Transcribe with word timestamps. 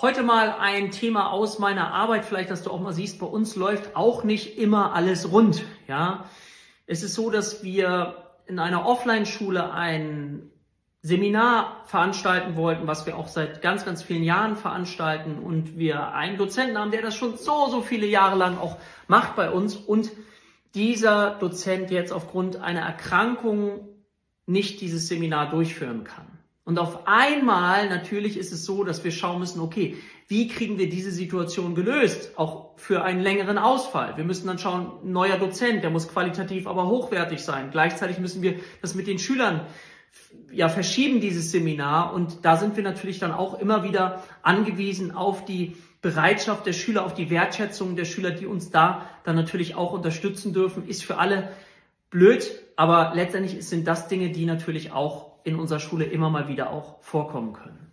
Heute 0.00 0.22
mal 0.22 0.54
ein 0.60 0.92
Thema 0.92 1.32
aus 1.32 1.58
meiner 1.58 1.92
Arbeit, 1.92 2.24
vielleicht, 2.24 2.50
dass 2.50 2.62
du 2.62 2.70
auch 2.70 2.78
mal 2.78 2.92
siehst, 2.92 3.18
bei 3.18 3.26
uns 3.26 3.56
läuft 3.56 3.96
auch 3.96 4.22
nicht 4.22 4.56
immer 4.56 4.94
alles 4.94 5.32
rund. 5.32 5.64
Ja, 5.88 6.30
es 6.86 7.02
ist 7.02 7.16
so, 7.16 7.30
dass 7.30 7.64
wir 7.64 8.14
in 8.46 8.60
einer 8.60 8.86
Offline-Schule 8.86 9.72
ein 9.72 10.52
Seminar 11.02 11.82
veranstalten 11.86 12.54
wollten, 12.54 12.86
was 12.86 13.06
wir 13.06 13.16
auch 13.16 13.26
seit 13.26 13.60
ganz, 13.60 13.84
ganz 13.84 14.04
vielen 14.04 14.22
Jahren 14.22 14.56
veranstalten 14.56 15.40
und 15.40 15.78
wir 15.78 16.12
einen 16.12 16.38
Dozenten 16.38 16.78
haben, 16.78 16.92
der 16.92 17.02
das 17.02 17.16
schon 17.16 17.36
so, 17.36 17.66
so 17.68 17.80
viele 17.82 18.06
Jahre 18.06 18.36
lang 18.36 18.56
auch 18.56 18.76
macht 19.08 19.34
bei 19.34 19.50
uns 19.50 19.74
und 19.74 20.12
dieser 20.76 21.30
Dozent 21.40 21.90
jetzt 21.90 22.12
aufgrund 22.12 22.54
einer 22.54 22.82
Erkrankung 22.82 23.88
nicht 24.46 24.80
dieses 24.80 25.08
Seminar 25.08 25.50
durchführen 25.50 26.04
kann. 26.04 26.37
Und 26.68 26.78
auf 26.78 27.06
einmal 27.06 27.88
natürlich 27.88 28.36
ist 28.36 28.52
es 28.52 28.66
so, 28.66 28.84
dass 28.84 29.02
wir 29.02 29.10
schauen 29.10 29.38
müssen, 29.38 29.58
okay, 29.58 29.96
wie 30.26 30.48
kriegen 30.48 30.76
wir 30.76 30.90
diese 30.90 31.10
Situation 31.10 31.74
gelöst, 31.74 32.32
auch 32.36 32.72
für 32.76 33.02
einen 33.02 33.22
längeren 33.22 33.56
Ausfall. 33.56 34.18
Wir 34.18 34.24
müssen 34.24 34.48
dann 34.48 34.58
schauen, 34.58 34.92
neuer 35.02 35.38
Dozent, 35.38 35.82
der 35.82 35.88
muss 35.88 36.08
qualitativ 36.08 36.66
aber 36.66 36.86
hochwertig 36.86 37.40
sein. 37.40 37.70
Gleichzeitig 37.70 38.18
müssen 38.18 38.42
wir 38.42 38.56
das 38.82 38.94
mit 38.94 39.06
den 39.06 39.18
Schülern 39.18 39.62
ja 40.52 40.68
verschieben, 40.68 41.22
dieses 41.22 41.52
Seminar. 41.52 42.12
Und 42.12 42.44
da 42.44 42.58
sind 42.58 42.76
wir 42.76 42.84
natürlich 42.84 43.18
dann 43.18 43.32
auch 43.32 43.58
immer 43.58 43.82
wieder 43.82 44.22
angewiesen 44.42 45.12
auf 45.12 45.46
die 45.46 45.74
Bereitschaft 46.02 46.66
der 46.66 46.74
Schüler, 46.74 47.06
auf 47.06 47.14
die 47.14 47.30
Wertschätzung 47.30 47.96
der 47.96 48.04
Schüler, 48.04 48.32
die 48.32 48.44
uns 48.44 48.70
da 48.70 49.08
dann 49.24 49.36
natürlich 49.36 49.74
auch 49.74 49.94
unterstützen 49.94 50.52
dürfen, 50.52 50.86
ist 50.86 51.02
für 51.02 51.16
alle 51.16 51.50
blöd, 52.10 52.50
aber 52.76 53.12
letztendlich 53.14 53.66
sind 53.66 53.88
das 53.88 54.08
Dinge, 54.08 54.28
die 54.32 54.44
natürlich 54.44 54.92
auch 54.92 55.37
in 55.48 55.58
unserer 55.58 55.80
Schule 55.80 56.04
immer 56.04 56.30
mal 56.30 56.48
wieder 56.48 56.70
auch 56.70 57.02
vorkommen 57.02 57.52
können. 57.52 57.87